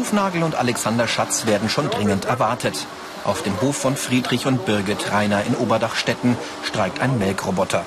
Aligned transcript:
Hufnagel 0.00 0.42
und 0.42 0.54
Alexander 0.54 1.06
Schatz 1.06 1.44
werden 1.44 1.68
schon 1.68 1.90
dringend 1.90 2.24
erwartet. 2.24 2.86
Auf 3.24 3.42
dem 3.42 3.60
Hof 3.60 3.76
von 3.76 3.96
Friedrich 3.96 4.46
und 4.46 4.64
Birgit 4.64 5.12
Rainer 5.12 5.44
in 5.44 5.54
Oberdachstetten 5.54 6.38
streikt 6.64 7.00
ein 7.02 7.18
Melkroboter. 7.18 7.84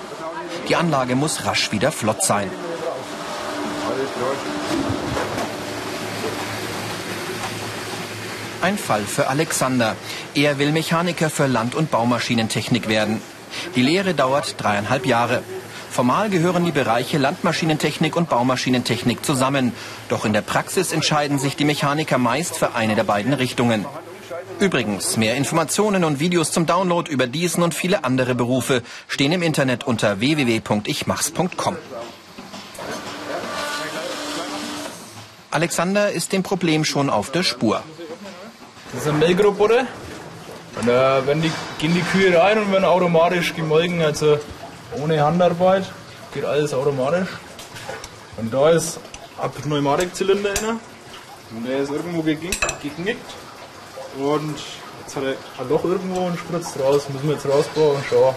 Die 0.69 0.75
Anlage 0.75 1.15
muss 1.15 1.47
rasch 1.47 1.71
wieder 1.71 1.91
flott 1.91 2.23
sein. 2.23 2.51
Ein 8.61 8.77
Fall 8.77 9.01
für 9.05 9.27
Alexander. 9.27 9.95
Er 10.35 10.59
will 10.59 10.71
Mechaniker 10.71 11.31
für 11.31 11.47
Land- 11.47 11.73
und 11.73 11.89
Baumaschinentechnik 11.89 12.87
werden. 12.87 13.23
Die 13.75 13.81
Lehre 13.81 14.13
dauert 14.13 14.53
dreieinhalb 14.61 15.07
Jahre. 15.07 15.41
Formal 15.93 16.31
gehören 16.31 16.65
die 16.65 16.71
Bereiche 16.71 17.19
Landmaschinentechnik 17.19 18.15
und 18.15 18.27
Baumaschinentechnik 18.27 19.23
zusammen. 19.23 19.73
Doch 20.09 20.25
in 20.25 20.33
der 20.33 20.41
Praxis 20.41 20.91
entscheiden 20.91 21.37
sich 21.37 21.55
die 21.55 21.65
Mechaniker 21.65 22.17
meist 22.17 22.57
für 22.57 22.73
eine 22.73 22.95
der 22.95 23.03
beiden 23.03 23.31
Richtungen. 23.31 23.85
Übrigens, 24.59 25.17
mehr 25.17 25.35
Informationen 25.35 26.03
und 26.03 26.19
Videos 26.19 26.51
zum 26.51 26.65
Download 26.65 27.11
über 27.11 27.27
diesen 27.27 27.61
und 27.61 27.75
viele 27.75 28.03
andere 28.05 28.33
Berufe 28.33 28.81
stehen 29.07 29.33
im 29.33 29.43
Internet 29.43 29.83
unter 29.83 30.19
www.ichmachs.com. 30.19 31.77
Alexander 35.51 36.11
ist 36.11 36.33
dem 36.33 36.41
Problem 36.41 36.85
schon 36.85 37.11
auf 37.11 37.31
der 37.31 37.43
Spur. 37.43 37.83
Das 38.93 39.03
ist 39.03 39.09
ein 39.09 39.19
Melkroboter. 39.19 39.85
Und 40.75 40.87
da 40.87 41.23
werden 41.27 41.43
die, 41.43 41.51
gehen 41.77 41.93
die 41.93 42.01
Kühe 42.01 42.35
rein 42.35 42.57
und 42.57 42.71
werden 42.71 42.83
automatisch 42.83 43.53
gemolken. 43.53 44.01
Also 44.01 44.39
ohne 45.01 45.23
Handarbeit, 45.23 45.85
geht 46.33 46.45
alles 46.45 46.73
automatisch. 46.73 47.29
Und 48.37 48.53
da 48.53 48.69
ist 48.69 48.99
ein 49.41 49.51
Pneumatikzylinder 49.51 50.53
drin. 50.53 50.79
Und 51.55 51.67
der 51.67 51.79
ist 51.79 51.91
irgendwo 51.91 52.21
geknickt. 52.21 53.25
Und 54.17 54.55
jetzt 55.01 55.15
hat 55.15 55.23
er 55.23 55.35
ein 55.61 55.69
Loch 55.69 55.83
irgendwo 55.83 56.25
und 56.27 56.39
spritzt 56.39 56.79
raus. 56.79 57.03
Müssen 57.09 57.27
wir 57.27 57.35
jetzt 57.35 57.45
rausbauen 57.45 57.97
und 57.97 58.05
schauen. 58.09 58.35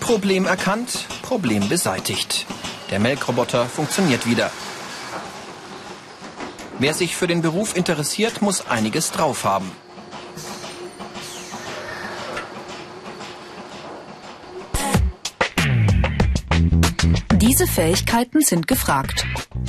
Problem 0.00 0.46
erkannt, 0.46 1.06
Problem 1.22 1.68
beseitigt. 1.68 2.46
Der 2.90 3.00
Melkroboter 3.00 3.66
funktioniert 3.66 4.26
wieder. 4.26 4.50
Wer 6.78 6.92
sich 6.92 7.16
für 7.16 7.26
den 7.26 7.40
Beruf 7.40 7.76
interessiert, 7.76 8.42
muss 8.42 8.66
einiges 8.66 9.12
drauf 9.12 9.44
haben. 9.44 9.70
Diese 17.54 17.68
Fähigkeiten 17.68 18.40
sind 18.40 18.66
gefragt. 18.66 19.24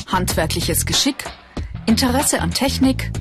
Handwerkliches 0.07 0.87
Geschick, 0.87 1.23
Interesse 1.85 2.41
an 2.41 2.49
Technik, 2.49 3.11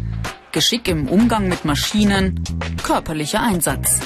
Geschick 0.53 0.89
im 0.89 1.07
Umgang 1.07 1.49
mit 1.49 1.67
Maschinen, 1.67 2.43
körperlicher 2.83 3.43
Einsatz. 3.43 4.01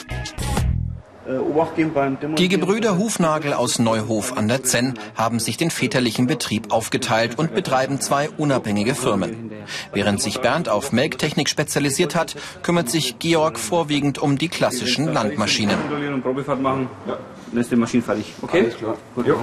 Die 2.37 2.49
Gebrüder 2.49 2.99
Hufnagel 2.99 3.53
aus 3.53 3.79
Neuhof 3.79 4.37
an 4.37 4.49
der 4.49 4.65
Zenn 4.65 4.95
haben 5.15 5.39
sich 5.39 5.59
den 5.59 5.71
väterlichen 5.71 6.27
Betrieb 6.27 6.73
aufgeteilt 6.73 7.39
und 7.39 7.55
betreiben 7.55 8.01
zwei 8.01 8.29
unabhängige 8.29 8.97
Firmen. 8.97 9.53
Während 9.93 10.21
sich 10.21 10.41
Bernd 10.41 10.69
auf 10.69 10.91
Melktechnik 10.91 11.49
spezialisiert 11.49 12.17
hat, 12.17 12.35
kümmert 12.65 12.91
sich 12.91 13.21
Georg 13.21 13.61
vorwiegend 13.61 14.19
um 14.19 14.39
die 14.39 14.49
klassischen 14.49 15.13
Landmaschinen. 15.13 15.79
Probefahrt 16.21 16.61
machen, 16.61 16.89
ja. 17.07 17.17
dann 17.53 17.61
ist 17.61 17.71
die 17.71 17.77
Maschine 17.77 18.03
fertig. 18.03 18.35
Okay? 18.43 18.63
Alles 18.63 18.77
klar. 18.77 18.97
Gut. 19.15 19.27
Jo. 19.29 19.39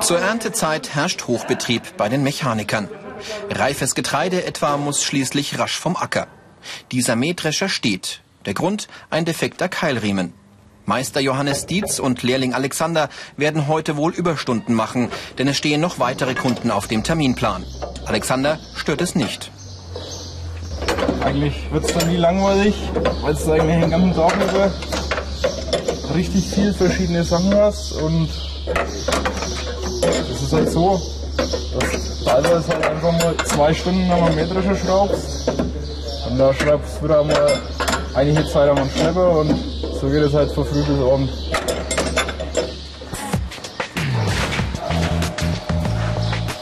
Zur 0.00 0.18
Erntezeit 0.18 0.94
herrscht 0.94 1.26
Hochbetrieb 1.26 1.96
bei 1.96 2.08
den 2.08 2.22
Mechanikern. 2.22 2.88
Reifes 3.50 3.94
Getreide 3.94 4.44
etwa 4.44 4.76
muss 4.76 5.02
schließlich 5.02 5.58
rasch 5.58 5.78
vom 5.78 5.96
Acker. 5.96 6.26
Dieser 6.92 7.16
Mähdrescher 7.16 7.68
steht. 7.68 8.20
Der 8.44 8.54
Grund 8.54 8.88
ein 9.10 9.24
defekter 9.24 9.68
Keilriemen. 9.68 10.32
Meister 10.84 11.20
Johannes 11.20 11.66
Dietz 11.66 11.98
und 11.98 12.22
Lehrling 12.22 12.54
Alexander 12.54 13.08
werden 13.36 13.66
heute 13.66 13.96
wohl 13.96 14.14
Überstunden 14.14 14.74
machen, 14.74 15.10
denn 15.38 15.48
es 15.48 15.56
stehen 15.56 15.80
noch 15.80 15.98
weitere 15.98 16.34
Kunden 16.34 16.70
auf 16.70 16.86
dem 16.86 17.02
Terminplan. 17.02 17.64
Alexander 18.04 18.60
stört 18.76 19.00
es 19.00 19.16
nicht. 19.16 19.50
Eigentlich 21.24 21.72
wird 21.72 21.84
es 21.84 21.92
dann 21.92 22.08
nie 22.08 22.16
langweilig, 22.16 22.74
weil 23.22 23.34
es 23.34 23.48
eigentlich 23.48 23.80
den 23.80 23.90
ganzen 23.90 24.14
Tag 24.14 24.34
über 24.36 24.72
richtig 26.14 26.46
viel 26.46 26.72
verschiedene 26.72 27.24
Sachen 27.24 27.52
hast 27.54 27.92
und 27.92 28.28
ist 30.46 30.52
halt 30.52 30.70
so, 30.70 31.00
dass 31.36 32.24
teilweise 32.24 32.68
halt 32.68 32.86
einfach 32.86 33.12
mal 33.12 33.36
zwei 33.44 33.74
Stunden 33.74 34.10
am 34.10 34.34
Mähdrescher 34.34 34.76
schraubst 34.76 35.50
und 36.28 36.38
da 36.38 36.54
schreibst 36.54 36.98
du 37.00 37.04
wieder 37.04 37.24
mal 37.24 37.60
einige 38.14 38.46
Zeit 38.46 38.70
am 38.70 38.88
Schlepper 38.90 39.40
und 39.40 39.58
so 40.00 40.08
geht 40.08 40.22
es 40.22 40.34
halt 40.34 40.52
von 40.52 40.64
früh 40.64 40.82
bis 40.82 41.00
abend. 41.00 41.30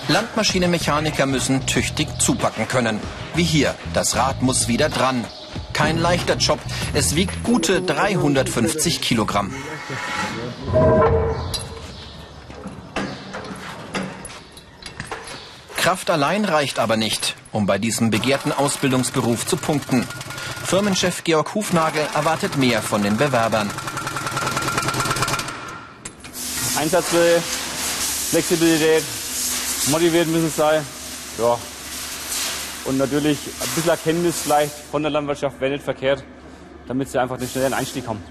Landmaschinenmechaniker 0.08 1.26
müssen 1.26 1.66
tüchtig 1.66 2.08
zupacken 2.18 2.68
können. 2.68 3.00
Wie 3.34 3.42
hier, 3.42 3.74
das 3.92 4.16
Rad 4.16 4.40
muss 4.40 4.68
wieder 4.68 4.88
dran. 4.88 5.24
Kein 5.74 5.98
leichter 5.98 6.36
Job, 6.36 6.60
es 6.94 7.16
wiegt 7.16 7.42
gute 7.42 7.82
350 7.82 9.02
Kilogramm. 9.02 9.52
Kraft 15.84 16.08
allein 16.08 16.46
reicht 16.46 16.78
aber 16.78 16.96
nicht, 16.96 17.36
um 17.52 17.66
bei 17.66 17.76
diesem 17.76 18.08
begehrten 18.08 18.52
Ausbildungsberuf 18.52 19.46
zu 19.46 19.58
punkten. 19.58 20.08
Firmenchef 20.64 21.24
Georg 21.24 21.54
Hufnagel 21.54 22.08
erwartet 22.14 22.56
mehr 22.56 22.80
von 22.80 23.02
den 23.02 23.18
Bewerbern. 23.18 23.70
Einsatzwille, 26.78 27.38
Flexibilität, 28.30 29.04
motiviert 29.88 30.26
müssen 30.28 30.48
sie 30.48 30.56
sein. 30.56 30.86
Ja. 31.36 31.58
Und 32.86 32.96
natürlich 32.96 33.36
ein 33.60 33.68
bisschen 33.74 33.90
Erkenntnis 33.90 34.40
vielleicht 34.42 34.72
von 34.90 35.02
der 35.02 35.10
Landwirtschaft 35.10 35.60
wäre 35.60 35.72
nicht 35.72 35.84
verkehrt, 35.84 36.24
damit 36.88 37.10
sie 37.10 37.18
einfach 37.18 37.36
den 37.36 37.46
schnellen 37.46 37.74
Einstieg 37.74 38.08
haben. 38.08 38.22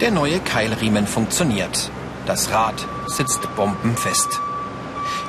Der 0.00 0.10
neue 0.10 0.40
Keilriemen 0.40 1.06
funktioniert. 1.06 1.92
Das 2.26 2.50
Rad 2.50 2.74
sitzt 3.06 3.54
bombenfest. 3.54 4.40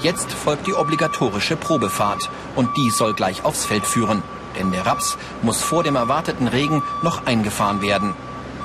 Jetzt 0.02 0.32
folgt 0.32 0.66
die 0.66 0.74
obligatorische 0.74 1.58
Probefahrt 1.58 2.30
und 2.56 2.78
die 2.78 2.90
soll 2.90 3.14
gleich 3.14 3.44
aufs 3.44 3.66
Feld 3.66 3.86
führen. 3.86 4.24
Denn 4.58 4.72
der 4.72 4.86
Raps 4.86 5.18
muss 5.42 5.62
vor 5.62 5.84
dem 5.84 5.98
erwarteten 5.98 6.48
Regen 6.48 6.84
noch 7.02 7.26
eingefahren 7.26 7.82
werden. 7.82 8.14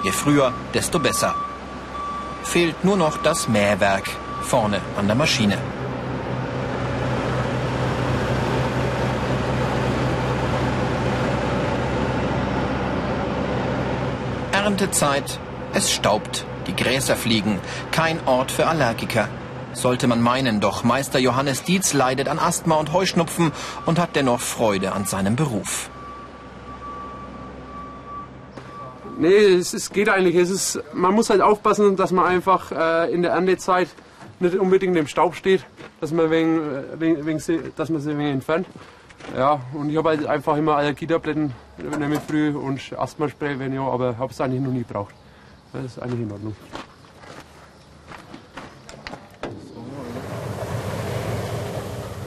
Je 0.05 0.13
früher, 0.13 0.53
desto 0.75 1.01
besser. 1.01 1.35
Fehlt 2.45 2.85
nur 2.85 2.97
noch 2.97 3.17
das 3.17 3.49
Mähwerk 3.49 4.09
vorne 4.43 4.81
an 4.97 5.09
der 5.09 5.17
Maschine. 5.17 5.59
Erntezeit, 14.53 15.41
es 15.73 15.91
staubt, 15.91 16.47
die 16.67 16.77
Gräser 16.77 17.17
fliegen, 17.17 17.59
kein 17.93 18.19
Ort 18.27 18.51
für 18.51 18.67
Allergiker. 18.67 19.29
Sollte 19.73 20.07
man 20.07 20.21
meinen, 20.21 20.61
doch 20.61 20.83
Meister 20.83 21.19
Johannes 21.19 21.63
Dietz 21.63 21.93
leidet 21.93 22.29
an 22.29 22.39
Asthma 22.39 22.77
und 22.77 22.93
Heuschnupfen 22.93 23.53
und 23.87 23.99
hat 23.99 24.17
dennoch 24.17 24.41
Freude 24.41 24.93
an 24.93 25.05
seinem 25.05 25.37
Beruf. 25.37 25.91
Nee, 29.19 29.37
es, 29.37 29.75
es 29.75 29.91
geht 29.91 30.09
eigentlich. 30.09 30.35
Es 30.35 30.51
ist, 30.51 30.83
man 30.95 31.15
muss 31.15 31.31
halt 31.31 31.43
aufpassen, 31.43 31.95
dass 31.97 32.11
man 32.11 32.25
einfach 32.25 32.73
äh, 32.73 33.13
in 33.13 33.23
der 33.23 33.33
Erntezeit 33.33 33.89
nicht 34.41 34.57
unbedingt 34.57 34.97
im 34.97 35.07
Staub 35.07 35.35
steht, 35.35 35.67
dass 36.01 36.11
man, 36.11 36.31
wegen, 36.31 36.59
äh, 36.59 36.83
wegen, 36.99 37.27
wegen, 37.27 37.73
dass 37.77 37.91
man 37.91 38.01
sie 38.01 38.17
wenig 38.17 38.33
entfernt. 38.33 38.67
Ja, 39.37 39.61
und 39.75 39.91
ich 39.91 39.97
habe 39.99 40.09
halt 40.09 40.27
einfach 40.27 40.57
immer 40.57 40.77
Allergietabletten 40.77 41.53
nehme 41.99 42.21
früh 42.21 42.51
und 42.51 42.81
Asthmaspray, 42.97 43.59
wenn 43.59 43.73
ja, 43.73 43.83
aber 43.83 44.17
habe 44.19 44.33
es 44.33 44.41
eigentlich 44.41 44.61
noch 44.61 44.73
nie 44.73 44.81
gebraucht. 44.81 45.15
Das 45.73 45.85
ist 45.85 46.03
eigentlich 46.03 46.21
in 46.21 46.33
Ordnung. 46.33 46.57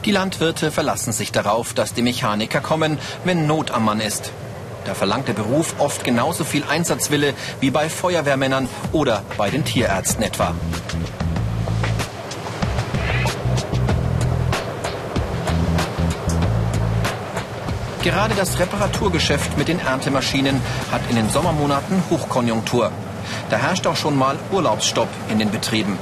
Die 0.06 0.12
Landwirte 0.12 0.72
verlassen 0.72 1.14
sich 1.14 1.32
darauf, 1.32 1.74
dass 1.74 1.94
die 1.94 2.02
Mechaniker 2.02 2.60
kommen, 2.60 2.98
wenn 3.24 3.48
Not 3.48 3.72
am 3.72 3.86
Mann 3.86 4.02
ist. 4.02 4.32
Da 4.86 4.94
verlangt 4.94 5.30
der 5.30 5.34
Beruf 5.34 5.76
oft 5.80 6.04
genauso 6.04 6.44
viel 6.44 6.64
Einsatzwille 6.66 7.34
wie 7.62 7.72
bei 7.72 7.88
Feuerwehrmännern 7.88 8.68
oder 8.92 9.24
bei 9.38 9.50
den 9.50 9.64
Tierärzten 9.64 10.24
etwa. 10.24 10.54
Gerade 18.04 18.36
das 18.36 18.60
Reparaturgeschäft 18.60 19.58
mit 19.58 19.70
den 19.70 19.80
Erntemaschinen 19.80 20.60
hat 20.92 21.02
in 21.10 21.16
den 21.16 21.30
Sommermonaten 21.30 22.04
Hochkonjunktur. 22.10 22.92
Da 23.50 23.58
herrscht 23.58 23.86
auch 23.88 23.96
schon 23.96 24.18
mal 24.18 24.38
Urlaubsstopp 24.52 25.10
in 25.30 25.40
den 25.40 25.52
Betrieben. 25.52 25.98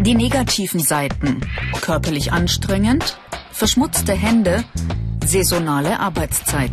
Die 0.00 0.14
negativen 0.14 0.80
Seiten. 0.80 1.40
Körperlich 1.80 2.32
anstrengend, 2.32 3.18
verschmutzte 3.52 4.12
Hände, 4.12 4.64
saisonale 5.24 5.98
Arbeitszeit. 5.98 6.72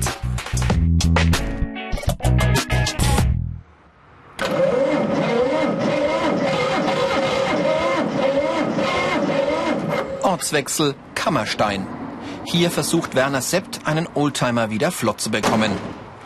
Ortswechsel 10.24 10.96
Kammerstein. 11.16 12.01
Hier 12.46 12.72
versucht 12.72 13.16
Werner 13.16 13.42
Sept, 13.42 13.82
einen 13.86 14.08
Oldtimer 14.14 14.70
wieder 14.70 14.92
flott 14.92 15.22
zu 15.22 15.30
bekommen. 15.32 15.72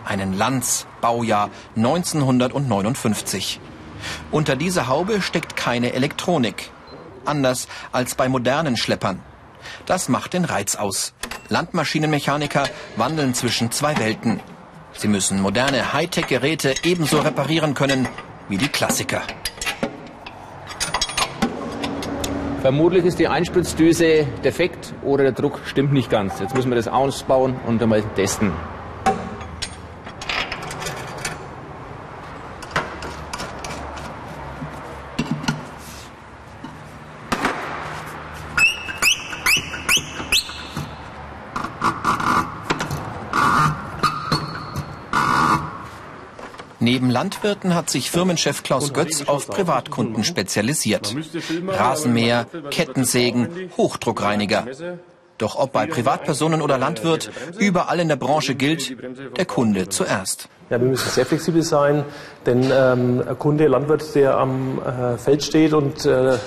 Einen 0.06 0.38
Lanz, 0.38 0.88
Baujahr 1.02 1.50
1959. 1.76 3.60
Unter 4.32 4.56
dieser 4.56 4.88
Haube 4.88 5.22
steckt 5.22 5.56
keine 5.56 5.94
Elektronik. 5.94 6.72
Anders 7.26 7.68
als 7.92 8.16
bei 8.16 8.30
modernen 8.30 8.78
Schleppern. 8.78 9.22
Das 9.86 10.10
macht 10.10 10.34
den 10.34 10.46
Reiz 10.46 10.76
aus. 10.76 11.14
Landmaschinenmechaniker 11.50 12.64
wandeln 12.96 13.34
zwischen 13.34 13.72
zwei 13.72 13.98
Welten. 13.98 14.40
Sie 14.94 15.08
müssen 15.08 15.42
moderne 15.42 15.94
Hightech-Geräte 15.94 16.76
ebenso 16.84 17.20
reparieren 17.20 17.74
können 17.74 18.08
wie 18.48 18.58
die 18.58 18.70
Klassiker. 18.70 19.22
Vermutlich 22.66 23.06
ist 23.06 23.20
die 23.20 23.28
Einspritzdüse 23.28 24.26
defekt 24.44 24.96
oder 25.04 25.22
der 25.22 25.34
Druck 25.34 25.60
stimmt 25.66 25.94
nicht 25.94 26.10
ganz. 26.10 26.40
Jetzt 26.40 26.56
müssen 26.56 26.72
wir 26.72 26.76
das 26.76 26.88
ausbauen 26.88 27.54
und 27.68 27.80
einmal 27.84 28.02
testen. 28.16 28.54
Neben 46.86 47.10
Landwirten 47.10 47.74
hat 47.74 47.90
sich 47.90 48.12
Firmenchef 48.12 48.62
Klaus 48.62 48.94
Götz 48.94 49.28
auf 49.28 49.48
Privatkunden 49.48 50.24
spezialisiert. 50.24 51.16
Rasenmäher, 51.68 52.46
Kettensägen, 52.70 53.72
Hochdruckreiniger. 53.76 54.68
Doch 55.40 55.56
ob 55.56 55.72
bei 55.72 55.88
Privatpersonen 55.88 56.62
oder 56.62 56.78
Landwirt, 56.78 57.32
überall 57.58 58.00
in 58.00 58.08
der 58.08 58.18
Branche 58.18 58.54
gilt, 58.54 58.96
der 59.36 59.46
Kunde 59.46 59.90
zuerst. 59.90 60.48
Ja, 60.70 60.80
wir 60.80 60.88
müssen 60.88 61.10
sehr 61.10 61.26
flexibel 61.26 61.64
sein, 61.64 62.06
denn 62.46 62.72
ähm, 62.72 63.24
ein 63.28 63.40
Kunde, 63.40 63.66
Landwirt, 63.66 64.14
der 64.14 64.38
am 64.38 64.80
äh, 64.80 65.18
Feld 65.18 65.42
steht 65.42 65.74
und 65.74 66.06
äh, 66.06 66.38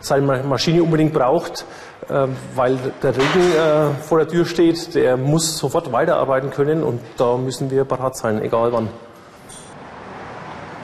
seine 0.00 0.42
Maschine 0.42 0.82
unbedingt 0.82 1.14
braucht, 1.14 1.64
äh, 2.10 2.26
weil 2.54 2.76
der 3.02 3.16
Regen 3.16 3.52
äh, 3.56 4.02
vor 4.02 4.18
der 4.18 4.28
Tür 4.28 4.44
steht, 4.44 4.94
der 4.94 5.16
muss 5.16 5.56
sofort 5.56 5.90
weiterarbeiten 5.90 6.50
können 6.50 6.82
und 6.82 7.00
da 7.16 7.38
müssen 7.38 7.70
wir 7.70 7.86
parat 7.86 8.14
sein, 8.14 8.42
egal 8.42 8.72
wann. 8.72 8.90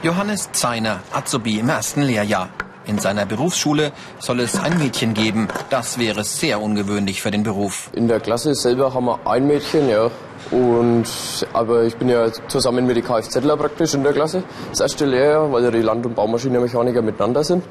Johannes 0.03 0.51
Zeiner, 0.51 0.99
Azubi 1.13 1.59
im 1.59 1.69
ersten 1.69 2.01
Lehrjahr. 2.01 2.49
In 2.85 2.99
seiner 2.99 3.25
Berufsschule 3.25 3.93
soll 4.19 4.41
es 4.41 4.59
ein 4.59 4.77
Mädchen 4.77 5.13
geben. 5.13 5.47
Das 5.69 5.97
wäre 5.97 6.25
sehr 6.25 6.59
ungewöhnlich 6.61 7.21
für 7.21 7.31
den 7.31 7.43
Beruf. 7.43 7.89
In 7.93 8.09
der 8.09 8.19
Klasse 8.19 8.53
selber 8.53 8.93
haben 8.93 9.05
wir 9.05 9.25
ein 9.25 9.47
Mädchen, 9.47 9.87
ja. 9.87 10.11
Und, 10.51 11.07
aber 11.53 11.83
ich 11.83 11.95
bin 11.95 12.09
ja 12.09 12.29
zusammen 12.49 12.85
mit 12.85 12.97
den 12.97 13.05
Kfzler 13.05 13.55
praktisch 13.55 13.93
in 13.93 14.03
der 14.03 14.11
Klasse. 14.11 14.43
Das 14.71 14.81
erste 14.81 15.05
Lehrjahr, 15.05 15.49
weil 15.53 15.63
ja 15.63 15.71
die 15.71 15.81
Land- 15.81 16.05
und 16.05 16.15
Baumaschinenmechaniker 16.15 17.01
miteinander 17.01 17.45
sind. 17.45 17.63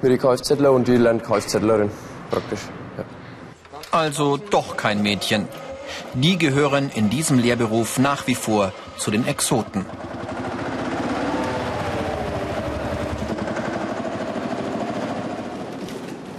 Mit 0.00 0.12
den 0.12 0.18
Kfzler 0.20 0.70
und 0.70 0.86
die 0.86 0.96
lernt 0.96 1.24
Kfzlerin 1.24 1.90
praktisch. 2.30 2.60
Ja. 2.98 3.04
Also 3.90 4.36
doch 4.36 4.76
kein 4.76 5.02
Mädchen. 5.02 5.48
Die 6.14 6.38
gehören 6.38 6.88
in 6.94 7.10
diesem 7.10 7.40
Lehrberuf 7.40 7.98
nach 7.98 8.28
wie 8.28 8.36
vor 8.36 8.72
zu 8.96 9.10
den 9.10 9.26
Exoten. 9.26 9.84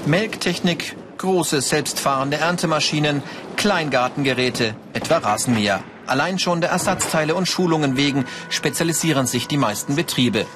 Melktechnik, 0.08 0.96
große 1.20 1.62
selbstfahrende 1.62 2.38
Erntemaschinen, 2.38 3.22
Kleingartengeräte, 3.56 4.74
etwa 4.94 5.18
Rasenmäher. 5.20 5.84
Allein 6.08 6.40
schon 6.40 6.60
der 6.60 6.72
Ersatzteile 6.72 7.36
und 7.36 7.48
Schulungen 7.48 7.98
wegen 7.98 8.26
spezialisieren 8.50 9.28
sich 9.28 9.48
die 9.48 9.58
meisten 9.58 9.96
Betriebe. 9.96 10.48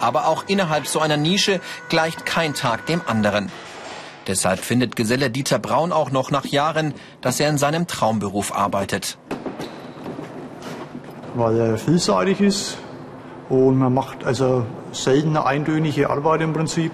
Aber 0.00 0.26
auch 0.26 0.44
innerhalb 0.48 0.88
so 0.88 0.98
einer 0.98 1.16
Nische 1.16 1.60
gleicht 1.88 2.26
kein 2.26 2.54
Tag 2.54 2.86
dem 2.86 3.00
anderen. 3.06 3.52
Deshalb 4.26 4.58
findet 4.58 4.96
Geselle 4.96 5.30
Dieter 5.30 5.60
Braun 5.60 5.92
auch 5.92 6.10
noch 6.10 6.32
nach 6.32 6.44
Jahren, 6.44 6.92
dass 7.20 7.38
er 7.38 7.48
in 7.48 7.56
seinem 7.56 7.86
Traumberuf 7.86 8.52
arbeitet. 8.52 9.16
Weil 11.34 11.56
er 11.56 11.78
vielseitig 11.78 12.40
ist 12.40 12.78
und 13.48 13.78
man 13.78 13.94
macht 13.94 14.24
also 14.24 14.66
selten 14.90 15.36
eine 15.36 15.46
eintönige 15.46 16.10
Arbeit 16.10 16.40
im 16.40 16.52
Prinzip, 16.52 16.90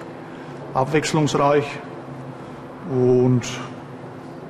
abwechslungsreich 0.75 1.65
und 2.91 3.43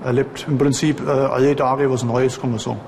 erlebt 0.05 0.47
im 0.49 0.59
Prinzip 0.59 1.01
äh, 1.07 1.11
alle 1.11 1.57
Tage 1.57 1.91
was 1.91 2.05
Neues, 2.05 2.41
kann 2.41 2.51
man 2.51 2.59
sagen. 2.59 2.81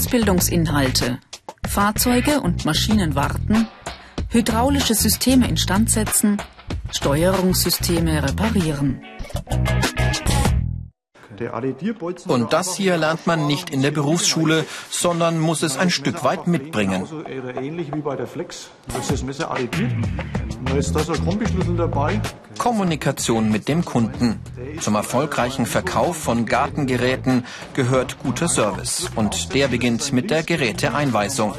Ausbildungsinhalte. 0.00 1.18
Fahrzeuge 1.68 2.40
und 2.40 2.64
Maschinen 2.64 3.14
warten, 3.16 3.68
hydraulische 4.30 4.94
Systeme 4.94 5.46
instand 5.46 5.90
setzen, 5.90 6.40
Steuerungssysteme 6.90 8.22
reparieren. 8.22 9.02
Und 12.28 12.52
das 12.54 12.76
hier 12.76 12.96
lernt 12.96 13.26
man 13.26 13.46
nicht 13.46 13.68
in 13.68 13.82
der 13.82 13.90
Berufsschule, 13.90 14.64
sondern 14.88 15.38
muss 15.38 15.62
es 15.62 15.76
ein 15.76 15.90
Stück 15.90 16.24
weit 16.24 16.46
mitbringen. 16.46 17.06
Ähnlich 17.60 17.94
wie 17.94 18.00
bei 18.00 18.16
der 18.16 18.26
Flex. 18.26 18.70
Da 18.88 19.00
ist 19.00 19.10
das 19.10 19.22
Messer 19.22 19.50
arretiert. 19.50 19.92
Da 20.64 20.76
ist 20.76 20.96
da 20.96 21.00
so 21.00 21.12
ein 21.12 21.22
Kombischlüssel 21.22 21.76
dabei. 21.76 22.22
Kommunikation 22.60 23.50
mit 23.50 23.68
dem 23.68 23.86
Kunden. 23.86 24.38
Zum 24.80 24.94
erfolgreichen 24.94 25.64
Verkauf 25.64 26.18
von 26.18 26.44
Gartengeräten 26.44 27.46
gehört 27.72 28.18
guter 28.18 28.48
Service. 28.48 29.10
Und 29.16 29.54
der 29.54 29.68
beginnt 29.68 30.12
mit 30.12 30.30
der 30.30 30.42
Geräteeinweisung. 30.42 31.54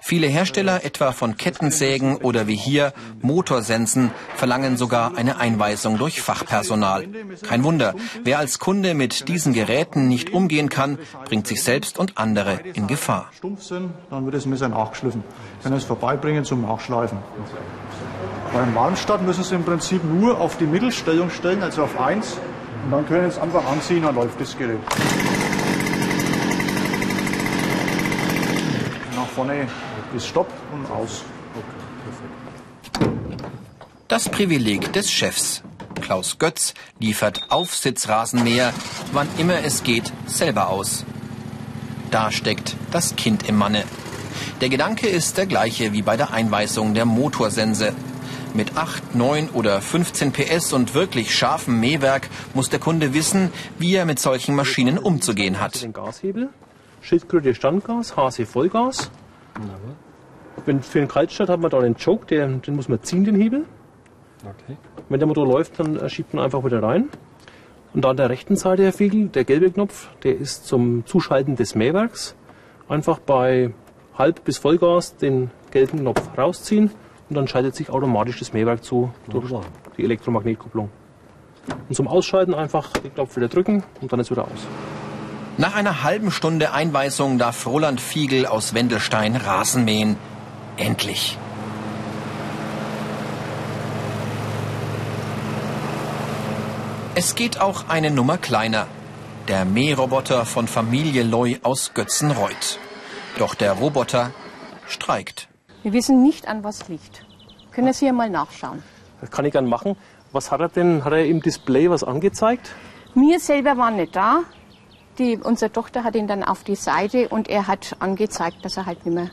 Viele 0.00 0.26
Hersteller, 0.26 0.84
etwa 0.84 1.12
von 1.12 1.36
Kettensägen 1.36 2.16
oder 2.16 2.48
wie 2.48 2.56
hier 2.56 2.92
Motorsensen, 3.20 4.10
verlangen 4.34 4.76
sogar 4.76 5.16
eine 5.16 5.38
Einweisung 5.38 5.96
durch 5.96 6.20
Fachpersonal. 6.20 7.06
Kein 7.46 7.62
Wunder, 7.62 7.94
wer 8.24 8.40
als 8.40 8.58
Kunde 8.58 8.94
mit 8.94 9.28
diesen 9.28 9.52
Geräten 9.52 10.08
nicht 10.08 10.32
umgehen 10.32 10.68
kann, 10.68 10.98
bringt 11.24 11.46
sich 11.46 11.62
selbst 11.62 12.00
und 12.00 12.18
andere 12.18 12.58
in 12.74 12.88
Gefahr. 12.88 13.30
Stumpf 13.36 13.62
sind, 13.62 13.92
dann 14.10 14.24
wird 14.24 14.34
das 14.34 14.46
Messer 14.46 14.68
nachgeschliffen. 14.68 15.22
Kann 15.62 15.72
es 15.72 15.84
vorbeibringen 15.84 16.44
zum 16.44 16.62
Nachschleifen. 16.62 17.18
Beim 18.52 18.74
Malmstart 18.74 19.22
müssen 19.22 19.44
Sie 19.44 19.54
im 19.54 19.64
Prinzip 19.64 20.04
nur 20.04 20.38
auf 20.38 20.58
die 20.58 20.66
Mittelstellung 20.66 21.30
stellen, 21.30 21.62
also 21.62 21.84
auf 21.84 21.98
1. 21.98 22.36
Und 22.84 22.90
dann 22.90 23.06
können 23.06 23.30
Sie 23.30 23.36
es 23.36 23.42
einfach 23.42 23.64
anziehen, 23.64 24.02
dann 24.02 24.14
läuft 24.14 24.38
das 24.38 24.56
Gerät. 24.58 24.78
Nach 29.16 29.26
vorne 29.28 29.66
ist 30.14 30.26
Stopp 30.26 30.48
und 30.74 30.90
aus. 30.90 31.24
Das 34.08 34.28
Privileg 34.28 34.92
des 34.92 35.10
Chefs. 35.10 35.62
Klaus 36.02 36.38
Götz 36.38 36.74
liefert 36.98 37.46
Aufsitzrasenmäher, 37.48 38.74
wann 39.12 39.28
immer 39.38 39.64
es 39.64 39.82
geht, 39.82 40.12
selber 40.26 40.68
aus. 40.68 41.06
Da 42.10 42.30
steckt 42.30 42.76
das 42.90 43.16
Kind 43.16 43.48
im 43.48 43.56
Manne. 43.56 43.84
Der 44.60 44.68
Gedanke 44.68 45.08
ist 45.08 45.38
der 45.38 45.46
gleiche 45.46 45.94
wie 45.94 46.02
bei 46.02 46.18
der 46.18 46.32
Einweisung 46.32 46.92
der 46.92 47.06
Motorsense. 47.06 47.94
Mit 48.54 48.76
8, 48.76 49.14
9 49.14 49.48
oder 49.54 49.80
15 49.80 50.32
PS 50.32 50.74
und 50.74 50.94
wirklich 50.94 51.34
scharfem 51.34 51.80
Mähwerk 51.80 52.28
muss 52.52 52.68
der 52.68 52.80
Kunde 52.80 53.14
wissen, 53.14 53.50
wie 53.78 53.94
er 53.94 54.04
mit 54.04 54.18
solchen 54.18 54.54
Maschinen 54.54 54.98
umzugehen 54.98 55.58
hat. 55.58 55.82
Den 55.82 55.94
Gashebel, 55.94 56.50
Schildkröte 57.00 57.54
Standgas, 57.54 58.14
Hase 58.14 58.44
Vollgas. 58.44 59.10
Wenn 60.66 60.82
für 60.82 60.98
den 60.98 61.08
Kaltstart 61.08 61.48
hat 61.48 61.60
man 61.60 61.70
da 61.70 61.80
den 61.80 61.96
Choke, 61.96 62.26
den, 62.26 62.60
den 62.60 62.76
muss 62.76 62.90
man 62.90 63.02
ziehen, 63.02 63.24
den 63.24 63.36
Hebel. 63.36 63.64
Wenn 65.08 65.18
der 65.18 65.26
Motor 65.26 65.46
läuft, 65.46 65.80
dann 65.80 65.96
äh, 65.96 66.10
schiebt 66.10 66.34
man 66.34 66.44
einfach 66.44 66.62
wieder 66.62 66.82
rein. 66.82 67.08
Und 67.94 68.04
an 68.04 68.18
der 68.18 68.28
rechten 68.28 68.56
Seite, 68.56 68.84
Herr 68.84 68.92
Fiegel, 68.92 69.28
der 69.28 69.44
gelbe 69.44 69.70
Knopf, 69.70 70.08
der 70.24 70.36
ist 70.36 70.66
zum 70.66 71.06
Zuschalten 71.06 71.56
des 71.56 71.74
Mähwerks. 71.74 72.34
Einfach 72.86 73.18
bei 73.18 73.72
Halb- 74.18 74.44
bis 74.44 74.58
Vollgas 74.58 75.16
den 75.16 75.50
gelben 75.70 76.00
Knopf 76.00 76.20
rausziehen 76.36 76.90
und 77.32 77.36
dann 77.36 77.48
schaltet 77.48 77.74
sich 77.74 77.88
automatisch 77.88 78.38
das 78.40 78.52
Mähwerk 78.52 78.84
zu 78.84 79.10
durch 79.30 79.50
die 79.96 80.04
Elektromagnetkupplung. 80.04 80.90
Und 81.88 81.94
zum 81.94 82.06
Ausschalten 82.06 82.52
einfach 82.52 82.90
den 82.92 83.14
Knopf 83.14 83.36
wieder 83.36 83.48
drücken 83.48 83.82
und 84.02 84.12
dann 84.12 84.20
ist 84.20 84.30
wieder 84.30 84.44
aus. 84.44 84.66
Nach 85.56 85.74
einer 85.74 86.02
halben 86.02 86.30
Stunde 86.30 86.72
Einweisung 86.72 87.38
darf 87.38 87.66
Roland 87.66 88.02
Fiegel 88.02 88.44
aus 88.44 88.74
Wendelstein 88.74 89.36
Rasen 89.36 89.86
mähen. 89.86 90.16
Endlich. 90.76 91.38
Es 97.14 97.34
geht 97.34 97.62
auch 97.62 97.88
eine 97.88 98.10
Nummer 98.10 98.36
kleiner. 98.36 98.86
Der 99.48 99.64
Mähroboter 99.64 100.44
von 100.44 100.68
Familie 100.68 101.22
Loy 101.22 101.60
aus 101.62 101.92
Götzenreuth. 101.94 102.78
Doch 103.38 103.54
der 103.54 103.72
Roboter 103.72 104.32
streikt. 104.86 105.48
Wir 105.82 105.92
wissen 105.92 106.22
nicht, 106.22 106.48
an 106.48 106.62
was 106.64 106.88
liegt. 106.88 107.24
Können 107.72 107.92
Sie 107.92 108.06
ja 108.06 108.12
mal 108.12 108.30
nachschauen. 108.30 108.82
Das 109.20 109.30
kann 109.30 109.44
ich 109.44 109.52
gern 109.52 109.66
machen. 109.66 109.96
Was 110.32 110.50
hat 110.50 110.60
er 110.60 110.68
denn? 110.68 111.04
Hat 111.04 111.12
er 111.12 111.24
im 111.26 111.40
Display 111.42 111.90
was 111.90 112.04
angezeigt? 112.04 112.70
Wir 113.14 113.38
selber 113.40 113.76
waren 113.76 113.96
nicht 113.96 114.14
da. 114.16 114.40
Die, 115.18 115.36
unsere 115.36 115.70
Tochter 115.70 116.04
hat 116.04 116.14
ihn 116.14 116.26
dann 116.26 116.42
auf 116.42 116.64
die 116.64 116.74
Seite 116.76 117.28
und 117.28 117.48
er 117.48 117.66
hat 117.66 117.96
angezeigt, 118.00 118.64
dass 118.64 118.76
er 118.78 118.86
halt 118.86 119.04
nicht 119.04 119.14
mehr 119.14 119.30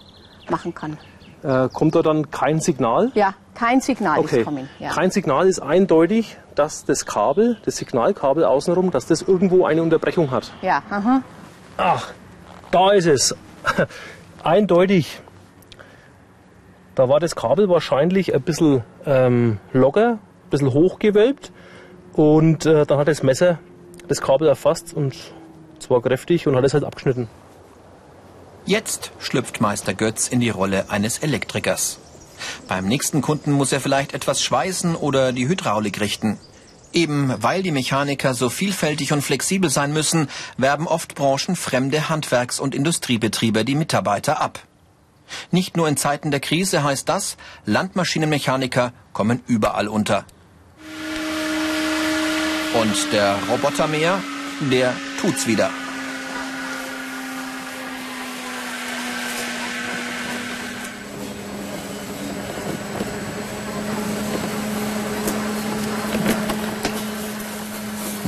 machen 0.49 0.73
kann. 0.73 0.97
Äh, 1.41 1.69
kommt 1.69 1.95
da 1.95 2.01
dann 2.01 2.29
kein 2.31 2.59
Signal? 2.59 3.11
Ja, 3.13 3.33
kein 3.53 3.79
Signal 3.79 4.19
Okay. 4.19 4.39
ist 4.39 4.45
kommen. 4.45 4.69
Ja. 4.79 4.89
Kein 4.89 5.09
Signal 5.09 5.47
ist 5.47 5.61
eindeutig, 5.61 6.37
dass 6.55 6.83
das 6.83 7.05
Kabel, 7.05 7.57
das 7.63 7.77
Signalkabel 7.77 8.43
außenrum, 8.43 8.91
dass 8.91 9.05
das 9.05 9.21
irgendwo 9.21 9.65
eine 9.65 9.81
Unterbrechung 9.81 10.31
hat. 10.31 10.51
ja, 10.61 10.83
aha. 10.89 11.21
Ach, 11.77 12.11
da 12.71 12.91
ist 12.91 13.05
es. 13.05 13.35
Eindeutig. 14.43 15.21
Da 16.99 17.07
war 17.07 17.21
das 17.21 17.33
Kabel 17.33 17.69
wahrscheinlich 17.69 18.35
ein 18.35 18.41
bisschen 18.41 18.83
ähm, 19.05 19.59
locker, 19.71 20.19
ein 20.19 20.49
bisschen 20.49 20.73
hochgewölbt. 20.73 21.53
Und 22.11 22.65
äh, 22.65 22.85
dann 22.85 22.99
hat 22.99 23.07
das 23.07 23.23
Messer 23.23 23.57
das 24.09 24.19
Kabel 24.19 24.49
erfasst 24.49 24.93
und 24.93 25.15
zwar 25.79 26.01
kräftig 26.01 26.45
und 26.45 26.57
hat 26.57 26.65
es 26.65 26.73
halt 26.73 26.83
abgeschnitten. 26.83 27.29
Jetzt 28.65 29.13
schlüpft 29.17 29.61
Meister 29.61 29.93
Götz 29.93 30.27
in 30.27 30.41
die 30.41 30.49
Rolle 30.49 30.89
eines 30.89 31.19
Elektrikers. 31.19 31.99
Beim 32.67 32.85
nächsten 32.85 33.21
Kunden 33.21 33.53
muss 33.53 33.71
er 33.71 33.79
vielleicht 33.79 34.13
etwas 34.13 34.43
schweißen 34.43 34.97
oder 34.97 35.31
die 35.31 35.47
Hydraulik 35.47 36.01
richten. 36.01 36.37
Eben 36.91 37.33
weil 37.39 37.63
die 37.63 37.71
Mechaniker 37.71 38.33
so 38.33 38.49
vielfältig 38.49 39.13
und 39.13 39.21
flexibel 39.21 39.69
sein 39.69 39.93
müssen, 39.93 40.27
werben 40.57 40.85
oft 40.85 41.15
branchenfremde 41.15 42.09
Handwerks- 42.09 42.59
und 42.59 42.75
Industriebetriebe 42.75 43.63
die 43.63 43.75
Mitarbeiter 43.75 44.41
ab. 44.41 44.59
Nicht 45.51 45.77
nur 45.77 45.87
in 45.87 45.97
Zeiten 45.97 46.31
der 46.31 46.39
Krise 46.39 46.83
heißt 46.83 47.07
das, 47.07 47.37
Landmaschinenmechaniker 47.65 48.93
kommen 49.13 49.41
überall 49.47 49.87
unter. 49.87 50.25
Und 52.73 53.11
der 53.11 53.35
Robotermäher, 53.49 54.19
der 54.71 54.93
tut's 55.19 55.47
wieder. 55.47 55.71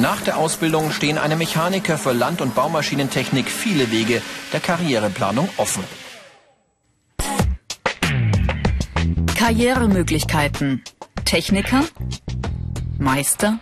Nach 0.01 0.20
der 0.20 0.38
Ausbildung 0.38 0.91
stehen 0.91 1.20
einem 1.20 1.38
Mechaniker 1.38 1.96
für 1.96 2.12
Land- 2.12 2.41
und 2.41 2.55
Baumaschinentechnik 2.55 3.48
viele 3.48 3.91
Wege 3.91 4.24
der 4.51 4.60
Karriereplanung 4.60 5.48
offen. 5.58 5.84
Karrieremöglichkeiten. 9.51 10.81
Techniker, 11.25 11.84
Meister, 12.98 13.60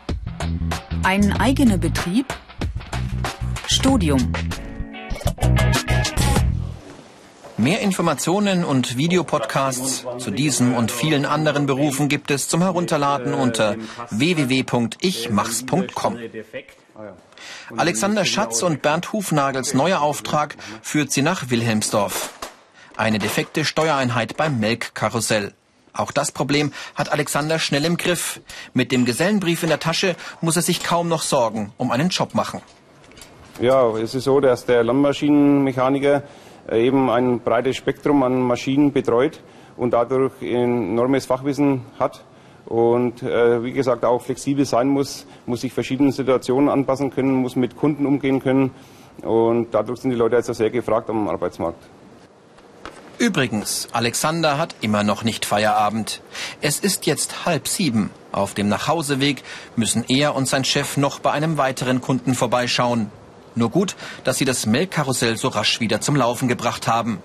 ein 1.02 1.34
eigener 1.34 1.80
Betrieb, 1.80 2.28
Studium. 3.66 4.32
Mehr 7.58 7.82
Informationen 7.82 8.64
und 8.64 8.98
Videopodcasts 8.98 10.06
zu 10.20 10.30
diesem 10.30 10.76
und 10.76 10.92
vielen 10.92 11.26
anderen 11.26 11.66
Berufen 11.66 12.08
gibt 12.08 12.30
es 12.30 12.48
zum 12.48 12.62
Herunterladen 12.62 13.34
unter 13.34 13.76
www.ichmachs.com. 14.12 16.20
Alexander 17.76 18.26
Schatz 18.26 18.62
und 18.62 18.84
Bernd 18.84 19.12
Hufnagels 19.12 19.74
neuer 19.74 20.02
Auftrag 20.02 20.56
führt 20.84 21.12
sie 21.12 21.24
nach 21.24 21.50
Wilhelmsdorf. 21.50 22.30
Eine 22.96 23.18
defekte 23.18 23.66
Steuereinheit 23.66 24.38
beim 24.38 24.60
Melkkarussell. 24.60 25.56
Auch 25.94 26.12
das 26.12 26.32
Problem 26.32 26.72
hat 26.96 27.12
Alexander 27.12 27.60
schnell 27.60 27.86
im 27.86 27.98
Griff. 27.98 28.42
Mit 28.74 28.92
dem 28.92 29.06
Gesellenbrief 29.06 29.64
in 29.64 29.70
der 29.70 29.80
Tasche 29.80 30.16
muss 30.42 30.56
er 30.56 30.62
sich 30.62 30.84
kaum 30.84 31.08
noch 31.08 31.24
Sorgen 31.24 31.72
um 31.78 31.92
einen 31.92 32.10
Job 32.10 32.36
machen. 32.36 32.62
Ja, 33.62 33.90
es 33.98 34.16
ist 34.16 34.24
so, 34.24 34.40
dass 34.40 34.66
der 34.66 34.84
Landmaschinenmechaniker 34.84 36.24
äh, 36.70 36.86
eben 36.86 37.10
ein 37.10 37.42
breites 37.42 37.76
Spektrum 37.76 38.24
an 38.24 38.42
Maschinen 38.42 38.94
betreut 38.94 39.42
und 39.76 39.92
dadurch 39.92 40.42
enormes 40.42 41.26
Fachwissen 41.26 41.82
hat 42.00 42.24
und 42.66 43.24
äh, 43.24 43.64
wie 43.64 43.74
gesagt 43.74 44.06
auch 44.06 44.22
flexibel 44.22 44.64
sein 44.64 44.88
muss, 44.88 45.26
muss 45.46 45.62
sich 45.62 45.74
verschiedenen 45.74 46.12
Situationen 46.12 46.70
anpassen 46.70 47.10
können, 47.10 47.34
muss 47.34 47.56
mit 47.56 47.76
Kunden 47.76 48.06
umgehen 48.06 48.42
können 48.42 48.72
und 49.24 49.68
dadurch 49.72 50.00
sind 50.02 50.12
die 50.12 50.16
Leute 50.16 50.38
also 50.38 50.54
sehr 50.54 50.70
gefragt 50.70 51.10
am 51.10 51.28
Arbeitsmarkt. 51.28 51.84
Übrigens, 53.20 53.90
Alexander 53.92 54.58
hat 54.58 54.76
immer 54.80 55.04
noch 55.04 55.24
nicht 55.24 55.44
Feierabend. 55.44 56.22
Es 56.62 56.80
ist 56.80 57.06
jetzt 57.06 57.46
halb 57.46 57.68
sieben. 57.68 58.12
Auf 58.32 58.54
dem 58.54 58.70
Nachhauseweg 58.70 59.44
müssen 59.76 60.06
er 60.08 60.36
und 60.36 60.48
sein 60.48 60.64
Chef 60.64 60.96
noch 60.96 61.20
bei 61.20 61.32
einem 61.32 61.58
weiteren 61.58 62.00
Kunden 62.00 62.34
vorbeischauen. 62.34 63.12
Nur 63.56 63.72
gut, 63.72 63.98
dass 64.24 64.38
sie 64.38 64.46
das 64.46 64.66
Melkkarussell 64.66 65.36
so 65.36 65.50
rasch 65.50 65.82
wieder 65.82 66.00
zum 66.00 66.16
Laufen 66.16 66.48
gebracht 66.48 66.88
haben. 66.88 67.22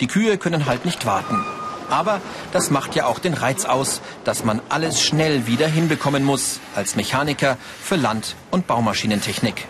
Die 0.00 0.06
Kühe 0.06 0.38
können 0.38 0.64
halt 0.64 0.86
nicht 0.86 1.04
warten. 1.04 1.44
Aber 1.90 2.22
das 2.52 2.70
macht 2.70 2.94
ja 2.94 3.04
auch 3.04 3.18
den 3.18 3.34
Reiz 3.34 3.66
aus, 3.66 4.00
dass 4.24 4.42
man 4.42 4.62
alles 4.70 5.02
schnell 5.02 5.46
wieder 5.46 5.68
hinbekommen 5.68 6.24
muss 6.24 6.60
als 6.74 6.96
Mechaniker 6.96 7.58
für 7.82 7.96
Land- 7.96 8.36
und 8.50 8.66
Baumaschinentechnik. 8.66 9.66